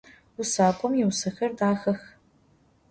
Vusak'om 0.35 0.93
yiusexer 0.99 1.51
daxex. 1.59 2.01